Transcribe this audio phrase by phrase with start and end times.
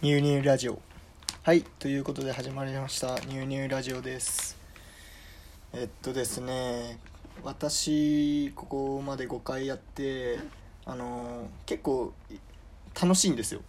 [0.00, 0.78] ニューニューラジオ。
[1.42, 3.18] はいということで始まりました。
[3.26, 4.56] ニューニューラジオです。
[5.72, 7.00] えっとですね
[7.42, 10.38] 私ここまで5回やって
[10.86, 12.12] あの結構
[12.94, 13.60] 楽しいんですよ。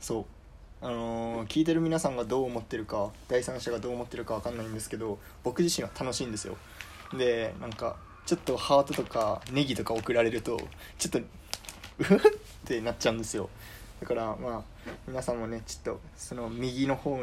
[0.00, 0.26] そ
[0.82, 0.84] う。
[0.84, 6.56] あの聞いてる皆さんがどう思ってるか第三者がどう思ってるか分かんないんですけど僕自身は楽しいんですよ。
[7.16, 7.94] でなんか
[8.26, 10.58] ちょっとハートとかネギとか送られると
[10.98, 11.20] ちょっと
[12.00, 12.18] うふっ
[12.64, 13.48] てなっちゃうんですよ。
[14.00, 14.62] だからまあ
[15.06, 17.22] 皆さんもねちょっとその右の方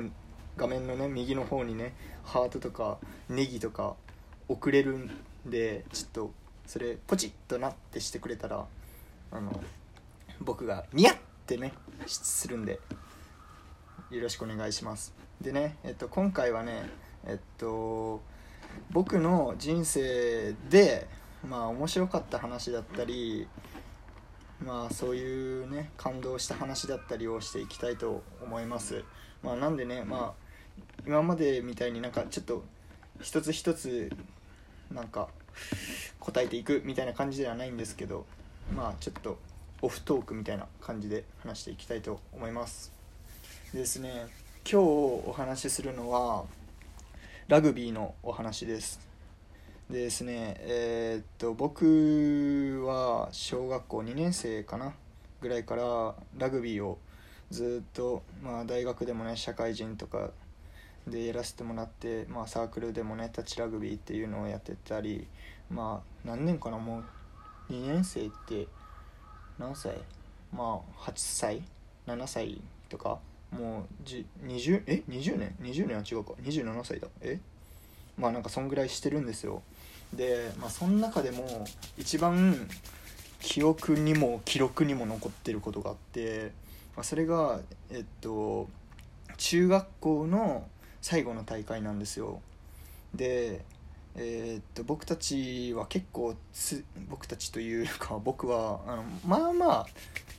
[0.58, 1.94] 画面のね右の方にね
[2.24, 2.98] ハートとか
[3.30, 3.96] ネギとか
[4.48, 5.12] 送れるん
[5.46, 6.34] でちょっと
[6.66, 8.66] それポチッとなってしてくれたら
[9.32, 9.52] あの
[10.40, 11.74] 僕がニヤッってね
[12.08, 12.80] するんで
[14.12, 15.14] よろしくお願いします。
[15.42, 16.90] でね、えっと、今回はね
[17.26, 18.22] えっと
[18.92, 21.08] 僕の人生で
[21.48, 23.48] まあ面白かった話だったり
[24.66, 29.04] まあそういうね感動した話だったりをしていきたいと思います。
[29.44, 30.46] まあなんでねまあ
[31.06, 32.64] 今までみたいになんかちょっと
[33.22, 34.12] 一つ一つ
[34.92, 35.30] なんか
[36.20, 38.26] 答えていくみたいな感じではないんですけど
[38.76, 39.38] まあちょっと
[39.82, 42.92] オフトークみたいな感じで話していきたいと思います。
[43.72, 44.28] でですね
[44.70, 44.86] 今日
[45.28, 46.46] お話しするのは
[47.48, 49.15] ラグビーのお話です。
[49.90, 54.94] でですねえー、っと僕は小学校2年生かな
[55.42, 56.98] ぐらいからラグビーを
[57.52, 60.32] ずっと、まあ、大学でもね社会人とか
[61.08, 65.28] でやらせてもらって、まあ、サークルでもねタッチラグビーっていうのをやってたり
[65.70, 67.04] まあ何年かなも
[67.70, 68.68] う2年生って
[69.60, 69.94] 何歳？
[70.52, 71.62] まあ8歳
[72.08, 73.20] ？7歳とか
[73.52, 76.34] もう20え？20年？20年は違うか。
[76.44, 77.08] 27歳だ。
[77.22, 77.40] え？
[78.18, 79.62] まあなんかそんぐらいしてるんですよ。
[80.14, 81.66] でまあその中でも
[81.98, 82.68] 一番
[83.40, 86.52] 記憶にも記録にも残ってることがあって、
[86.96, 87.60] まあ、それが
[87.92, 88.68] えっと
[89.38, 90.68] 中学校の
[91.02, 92.42] 最後の大会なんですよ。
[93.14, 93.64] で
[94.18, 99.86] えー、っと僕たちは結構つ僕たちというか僕はあのまあまあっ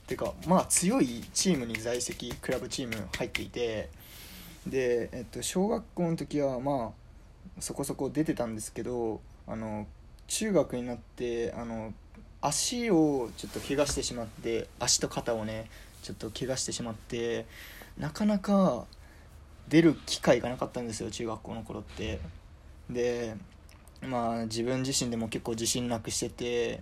[0.07, 3.89] ていうかまあ強いチームに在籍クラブチーム入っていて
[4.65, 6.91] で、えっと、小学校の時はま
[7.57, 9.87] あそこそこ出てたんですけどあの
[10.27, 11.93] 中学になってあの
[12.41, 15.69] 足をちょっと怪我してしまって足と肩をね
[16.03, 17.45] ちょっと怪我してしまって
[17.97, 18.85] なかなか
[19.69, 22.19] 出る機会がなかったんですよ中学校の頃って。
[22.89, 23.35] で
[24.01, 26.81] まあ自分自身でも結構自信なくしてて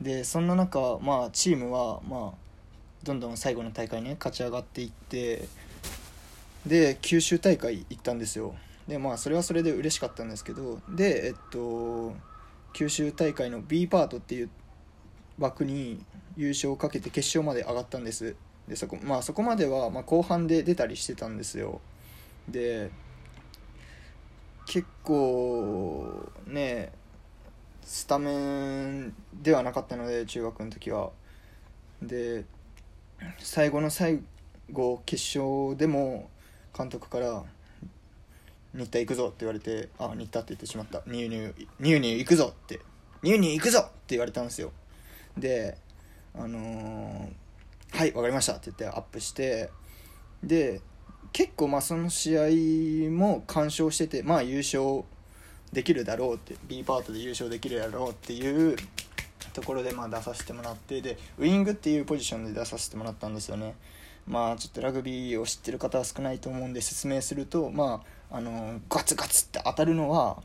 [0.00, 2.50] でそんな中まあチームはまあ
[3.02, 5.48] どんどん最後の大会ね勝ち上がっていって
[6.66, 8.54] で九州大会行ったんですよ。
[8.90, 12.12] でまあそれはそれで嬉しかったんですけどでえっと
[12.72, 14.50] 九州大会の B パートっていう
[15.38, 16.04] 枠に
[16.36, 18.34] 優勝をかけて決勝まで上がったんです。
[18.66, 21.80] でそこ,、まあ、そこまでは、ま、後半で出たりしてたんですよ。
[22.48, 22.90] で
[24.66, 26.92] 結構ね
[27.82, 31.10] スタメンではなかったので中学の時は。
[32.02, 32.44] で
[33.38, 34.20] 最後の最
[34.72, 36.28] 後決勝でも
[36.76, 37.44] 監督から
[38.74, 42.80] 「新田行くぞ」って言われて「あ新田」って言ってしまった「ニューニューニューニュー行くぞ」って
[43.22, 44.72] 「ニューニュー行くぞ」って言われたんですよ。
[45.36, 45.76] で
[46.34, 49.70] あのー、はい分かりました」って言ってアップして。
[50.42, 50.80] で
[51.32, 55.04] 結構まあその試合も完勝しててまあ優勝
[55.72, 58.76] できるだろうって B パートで優勝できるだろうっていう
[59.52, 63.74] ところでまあ出させてもらってでウイングっていうポジションで出させてもらったんですよね。
[64.30, 70.42] まあちょっとラグビーを知ってる方は少ないと思うんで説明するとまああのガツガツって当たるのは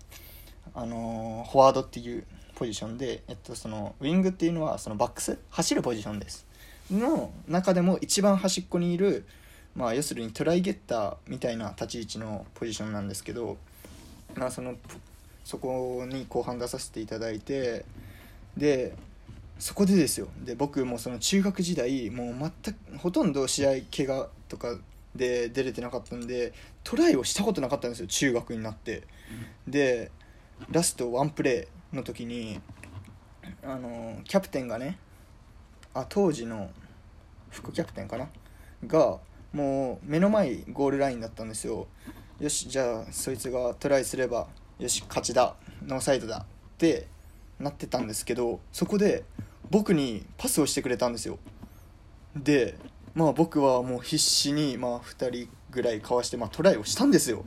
[0.73, 2.25] あのフォワードっていう
[2.55, 6.45] ポジションで、えっと、そのウイングっていうのはそのバックス走るポジションです。
[6.91, 9.25] の中でも一番端っこにいる
[9.75, 13.57] まあ、要するにトライゲッターみたいな立ち位置のポジションなんですけど、
[14.35, 14.75] まあ、その
[15.43, 17.83] そこに後半出させていただいて
[18.55, 18.95] で
[19.57, 20.27] そこでですよ。
[20.43, 24.77] で僕もその中学時代もう全くほとんど試合怪我とか
[25.15, 26.53] で出れてなかったんで
[26.83, 29.03] トライをしたことなかったんですよ中学になって、
[29.67, 30.11] で
[30.69, 32.59] ラストワンプレーの時に
[33.63, 34.97] あのキャプテンがね
[35.93, 36.69] あ当時の
[37.49, 38.27] 副キャプテンかな？
[38.85, 39.19] が
[39.53, 41.87] もう目の前ゴールラインだったんですよ。
[42.41, 44.47] よしじゃあそいつがトライすれば
[44.77, 45.55] よし勝ちだ。
[45.81, 46.39] ノーサイドだ。
[46.39, 47.07] って
[47.57, 49.23] なってたんですけどそこで
[49.69, 51.39] 僕にパスをしてくれたんですよ。
[52.35, 52.77] で
[53.13, 57.45] まあ僕はもう必死にまあ2人ぐらいかわしてまあトライをしたんですよ。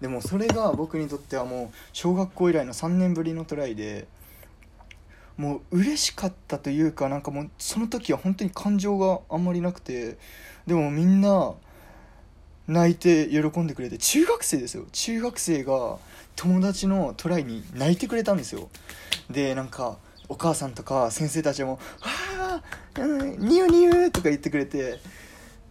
[0.00, 4.06] でもそれが僕にとってはもう小学校以来の3年ぶりのトライで
[5.36, 10.18] もう嬉しかったというかなんかもうその時は本当に感情があんまりなくて
[10.66, 11.54] でもみんな
[12.68, 14.86] 泣いて喜んでくれて中学生ですよ。
[14.92, 15.98] 中学生が
[16.36, 18.68] 友達のトライに泣いてくれたんですよ。
[19.30, 19.98] でなんか
[20.28, 22.62] お母さんとか先生たちも「わあ、
[23.00, 24.98] うん、ニューニュー」とか言ってくれて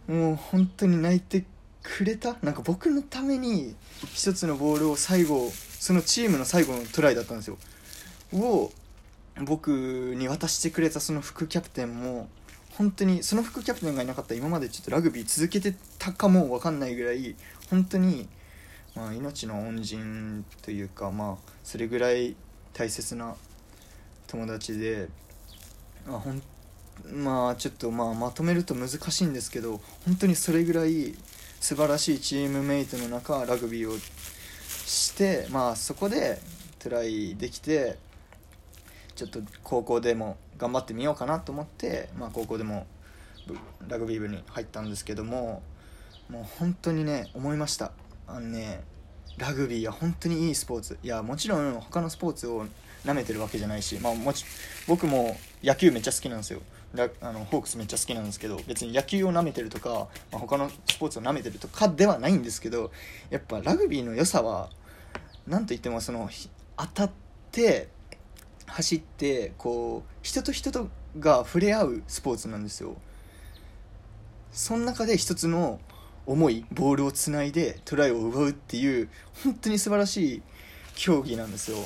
[0.06, 1.44] もう本当に泣いて
[1.82, 2.36] くれた？
[2.42, 3.74] なんか僕のために
[4.12, 7.58] 一つのボールを最後そのチームの最後のトライだったんですよ。
[8.34, 8.70] を
[9.44, 9.70] 僕
[10.16, 12.28] に渡してくれたその副キャプテンも
[12.76, 17.34] 本当にその副キャプテンがいなかったら今までちょっとラグビー続けてたかも分かんないぐらい
[17.70, 18.28] 本当に、
[18.94, 22.36] まあ、命の恩人というかまあそれぐらい
[22.72, 23.36] 大切な
[24.32, 25.08] 友達で、
[26.06, 26.42] まあ、ほん
[27.12, 31.14] まあちょっとまあまとめると難しいんですけど本当にそれぐらい
[31.60, 33.98] 素晴らしいチームメイトの中ラグビーを
[34.86, 36.40] してまあそこで
[36.78, 37.98] トライできて
[39.14, 42.86] ちょっと高校でも頑張ってみようかなと思って、まあ、高校でも
[43.86, 45.62] ラグビー部に入ったんですけども
[46.30, 47.92] もう本当にね思いました。
[48.26, 48.82] あのね
[49.36, 50.98] ラグビーは本当にいいスポーツ。
[51.02, 52.64] いやもちろん他のスポーツを
[53.04, 54.44] 舐めてるわけじゃないし、まあ、もち
[54.86, 56.60] 僕も野球めっちゃ好きなんですよ。
[56.94, 62.90] ラあのホークスめっちゃ好きなんですけど別に野球を舐めてるとか、まあ、他のスポーツを舐めてるとかではないんですけど
[63.30, 64.68] やっぱラグビーの良さは
[65.46, 66.28] 何といってもその
[66.76, 67.10] 当たっ
[67.50, 67.88] て
[68.66, 70.88] 走ってこう人と人と
[71.18, 72.96] が触れ合うスポーツなんですよ。
[74.50, 75.80] その中で一つの
[76.26, 79.08] 重いボールをつないでトライを奪うっていう
[79.44, 80.42] 本当に素晴らしい
[80.94, 81.78] 競技なんですよ。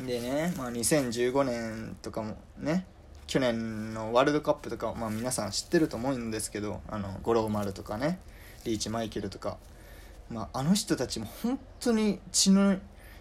[0.00, 2.86] でね、まあ、2015年とかもね
[3.26, 8.18] 去年のワールドカップとか、まあ、皆さん知ってると思うんですけどあの五郎丸とかね
[8.64, 9.56] リーチマイケルとか、
[10.30, 12.76] まあ、あの人たちも本当に血の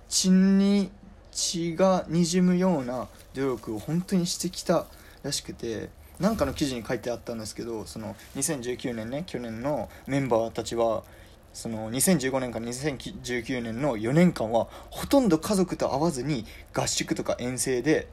[0.09, 0.91] 血に
[1.31, 4.85] 血がにじむような努力を本当にしてきた
[5.23, 5.89] らしくて
[6.19, 11.03] なんかの記事に書いてあったんですけどその2019年ね去年のメンバーたちは
[11.53, 18.07] その2015年から2019年の4年間はほとんど家族と会わずに合宿とか遠征で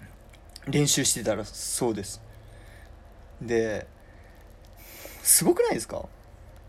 [0.68, 2.20] 練習してたらそうです。
[3.40, 3.86] で
[5.22, 6.04] すごくないですか？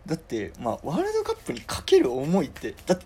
[0.06, 3.04] だってまあワールドカップにかける思いってだって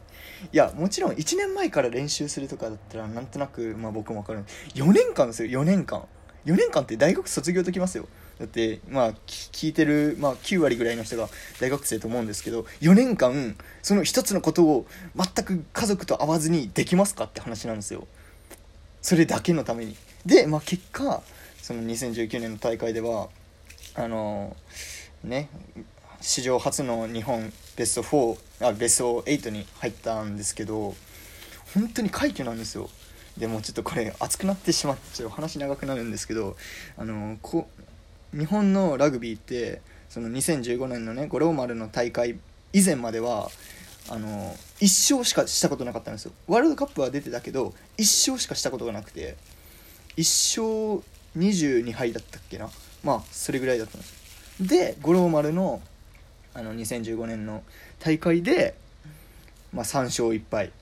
[0.53, 4.45] いやもちろん1年前から練習するとかだったらなんとなく、まあ、僕も分かる。
[4.75, 6.07] 4年間ですよ4年間。
[6.47, 8.07] 4年間って大学卒業できますよ。
[8.39, 11.29] だってまあ聞いてる、まあ、9割ぐらいの人が
[11.61, 18.07] 大学生と思うんですけど4年間その一つのことを全く家族と会わずにできますかって話なんですよ。
[19.03, 19.97] それだけのために。
[20.25, 21.23] で、まあ、結果
[21.63, 23.29] その2019年の大会では
[23.95, 24.57] あの
[25.25, 25.49] ね
[26.21, 30.95] 史上初の日本ベスト4あベスト8に入ったんですけど
[31.75, 32.91] 本当に快挙なんですよ。
[33.38, 36.56] でもちょっとこれ熱くなってしまっちゃう話長くなるんですけど
[36.97, 37.69] あのこ
[38.33, 42.38] 日本のラグビーってその2015年のね五郎丸の大会
[42.73, 43.50] 以前までは
[44.09, 46.33] あの1勝しかしたことなかったんですよ。
[46.47, 49.37] ワールドカップは出てたけど1勝しかしたことがなくて
[50.17, 51.05] 1勝
[51.37, 52.71] 22敗だったっけな？
[53.03, 54.15] まあそれぐらいだったんです。
[54.61, 55.83] で五郎丸の
[56.55, 57.62] あの2015年の
[58.00, 58.75] 大会で、
[59.75, 60.73] まあ、3勝1敗、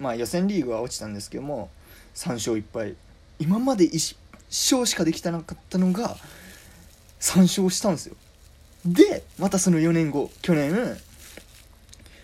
[0.00, 1.70] まあ、予選リーグは落ちたんですけども
[2.14, 2.94] 3勝1敗。
[3.38, 4.16] 今まで1
[4.48, 6.16] 勝しかできてなかったのが
[7.20, 8.16] 3勝したんですよ。
[8.84, 10.96] でまたその4年後去年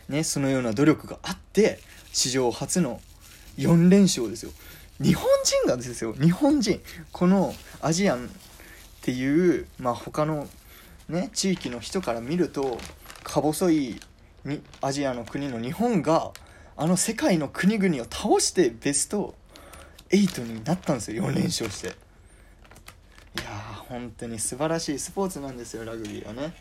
[0.08, 1.80] ねそのような努力があって
[2.12, 3.00] 史上初の
[3.56, 4.52] 4連勝ですよ。
[5.00, 6.12] 日本人がですよ。
[6.12, 6.80] 日本人。
[7.12, 8.28] このアジアンっ
[9.00, 10.46] ていうまあ他の
[11.08, 12.78] ね地域の人から見ると
[13.22, 14.00] か細い
[14.44, 16.32] にアジアの国の日本が
[16.76, 19.34] あの世界の国々を倒してベスト
[20.10, 21.88] 8になったんですよ4連勝して。
[21.88, 21.90] い
[23.42, 24.98] やー本当に素晴らしい。
[24.98, 26.54] スポーツなんですよラグビーはね。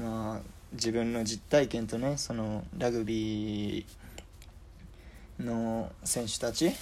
[0.00, 0.40] まあ
[0.72, 6.72] 自分の実体験とねそのラグビーの選手たち。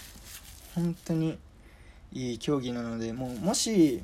[0.74, 1.38] 本当に
[2.12, 4.00] いい競技なのでもうもし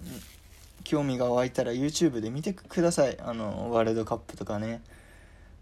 [0.83, 3.17] 興味が湧いたら YouTube で見てください。
[3.21, 4.83] あのワールドカップとかね。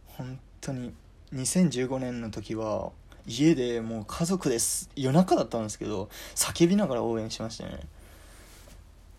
[0.07, 0.95] 本当に
[1.35, 2.93] 2015年の時は
[3.27, 4.91] 家でもう家族です。
[4.97, 7.81] 夜中だったんですけど叫びながら応援しましたね。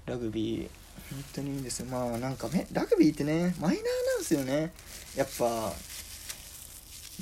[0.05, 0.69] ラグビー。
[1.11, 1.85] 本当にいいんですよ。
[1.87, 4.73] まあなんかねラグビーってねマイナーなんですよね。
[5.15, 5.71] やっぱ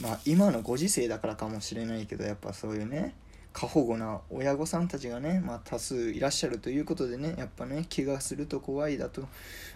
[0.01, 3.13] まあ今のご時世だからかもしれないけどやっぱそういうね
[3.53, 9.27] 過保護な親御さんたちがね、まあ、多数いらっしゃるということでねやっぱね怪我すると怖いだと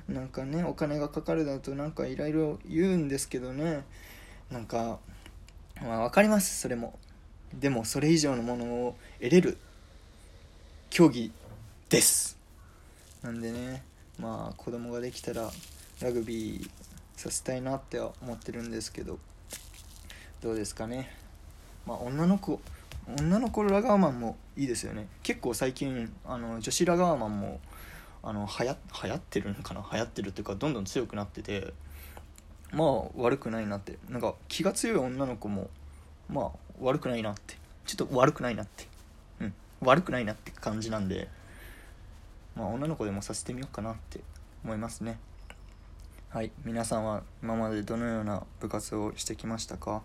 [0.07, 3.83] なんかねお金がかかるだとなんかいろいろ言うんですけどね
[4.50, 5.00] なんか
[5.82, 6.98] まあ分かりますそれも。
[7.53, 9.58] でもそれ以上のものを得れる
[10.89, 11.32] 競技
[11.89, 12.38] です。
[13.22, 13.84] なんでね
[14.20, 15.50] まあ子供ができたら
[16.01, 16.70] ラグビー
[17.15, 19.20] させたいなって思ってるんですけど。
[20.41, 21.12] どうですかね。
[21.86, 22.60] まあ女の子
[23.17, 25.08] 女の子ラガーマンもいいですよね。
[25.24, 27.60] 結構最近あの女子ラガーマンも
[28.22, 29.86] あのはや流行ってるのかな？
[29.91, 31.74] 流行ってるっていうかどんどん強くなってて。
[32.75, 33.98] まあ悪くないなって。
[34.10, 35.70] なんか気が強い女の子も
[36.29, 37.55] まあ悪くないなって。
[37.86, 38.88] ちょっと悪くないなって。
[39.39, 39.53] うん。
[39.82, 41.29] 悪くないなって感じなんで
[42.55, 44.20] まあ女の子でもさせてみようかなって
[44.63, 45.17] 思いますね。
[46.29, 46.51] はい。
[46.65, 50.03] 皆さんは今までどのような部活をしてきましたか？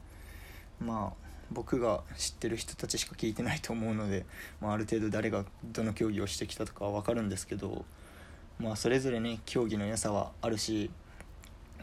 [0.80, 4.24] まあ僕が知ってる人たちしか聞いてないと思うので、
[4.60, 7.84] まあ、ある程度誰がどの競技をしてきたとかは分かるんですけど
[8.60, 10.92] まあそれぞれね競技の良さはあるし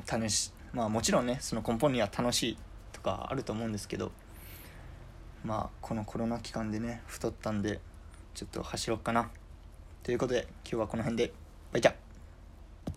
[0.10, 2.58] 楽しまあもちろんねその根本には楽しい
[2.94, 4.12] とかあると思うんですけど
[5.44, 7.80] まあこのコロナ期間でね太ったんで
[8.36, 9.32] ちょっと走ろうかな。
[10.04, 11.34] ということで今日はこの辺で。
[11.74, 12.07] バイチャ。